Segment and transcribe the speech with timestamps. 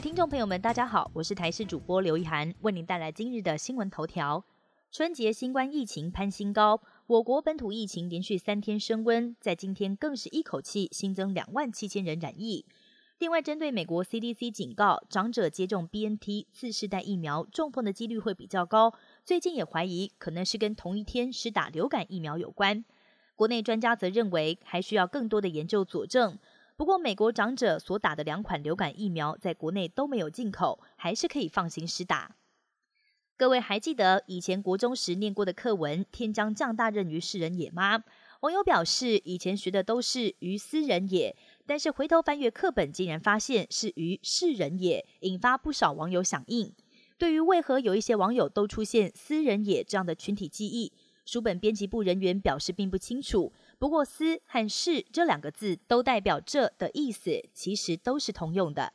[0.00, 4.42] 听众朋友们，大家好，我是台视主播刘一涵，为您带来今日的新闻头条。
[4.90, 12.64] 春节新冠疫情攀新高，我国本土疫情连续三天升温，在今天更是一口气新增两万七千人染疫。
[13.18, 18.94] 另外，针对美国 CDC 警告，长者接种 BNT 次世代疫苗中风的几率会比较高，
[19.26, 22.82] 最近也怀疑可能是跟同一天施打流感疫苗有关。
[23.36, 26.38] 国内专家则认为，还需要更多的研究佐证。
[26.80, 32.36] 不过，美国长者所打的两款流感疫苗在国内都没有进口，还是可以放心施打。
[33.36, 38.02] 各位还记得以前国中时念过的课文“天将降大任于斯人也”吗？
[38.40, 41.36] 网友表示，以前学的都是“于斯人也”，
[41.68, 46.72] 但是回头翻阅课本，竟然发现是“于世人也”，引发不少网友响应。
[47.18, 50.94] 对于为何有一些网友都出现“斯人也”这样的群体记忆？
[51.30, 58.92] 书本编辑部人员表示并不清楚，不过“思”和“是”这两个字都代表“这”的意思，其实都是通用的。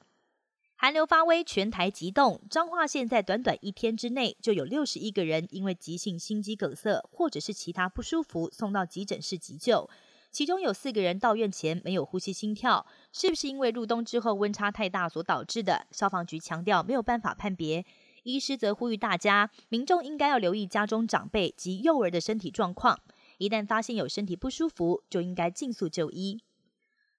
[0.76, 9.90] 寒流发威，全台急冻，彰化县在短短一天之内就有六十一个人因为急性心肌梗塞或者是其他不舒服送到急诊室急救，
[10.30, 15.88] 其中有四个人到院前没有呼吸心跳，是不是因为入冬之后温差太大所导致的？
[15.92, 17.86] 消防局强调没有办法判别。
[18.26, 23.00] 医师则呼吁大家，民众应该要留意家中长辈及幼儿的身体状况，
[23.38, 26.42] 一旦发现有身体不舒服，就应该尽速就医。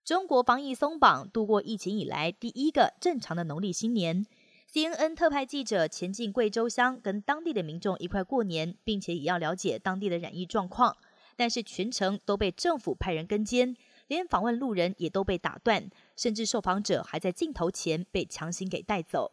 [0.04, 4.26] 中国防疫松绑，度过疫情以来第一个正常的农历新年。
[4.68, 10.96] CNN 特派记者前进贵州乡，跟当地的民众一块过年，并且也要了解当地的染疫状况，
[11.36, 13.76] 但是全程都被政府派人跟监，
[14.08, 19.30] 连访问路人也都被打断，甚至受访者还在镜头前被强行给带走。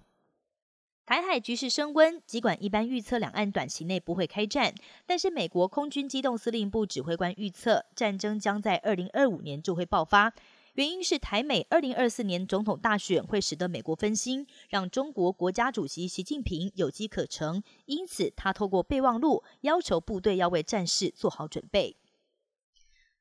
[1.05, 4.73] 台海局势升温，尽管一般预测两岸短期内不会开战，
[5.05, 10.33] 但是美国空军机动司令部指挥官预测战争将在二零二五年就会爆发。
[10.75, 21.97] 原因是台美二零二四年总统大选会使得美国分心，让中国国家主席习近平有机可乘，因此他透过备忘录要求部队要为战事做好准备。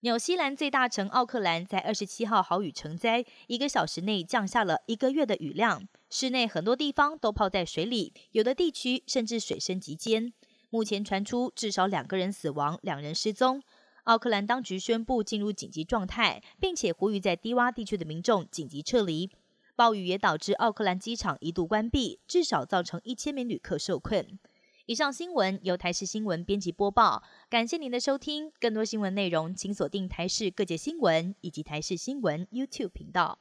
[0.01, 10.35] 纽西兰最大城奥克兰在二十七号豪雨成灾，一个小时内降下了一个月的雨量，室内很多地方都泡在水里，有的地区甚至水深及肩。
[10.69, 13.63] 目前传出至少两个人死亡，两人失踪。
[14.05, 19.31] 奥克兰当局宣布进入紧急状态，并且呼吁在低洼地区的民众紧急撤离。
[19.75, 24.39] 暴雨也导致奥克兰机场一度关闭，至少造成一千名旅客受困。
[24.85, 28.53] 以上新闻由台视新闻编辑播报，感谢您的收听。
[28.61, 33.39] 更多新闻内容，请锁定台视各界新闻以及台视新闻 YouTube 频道。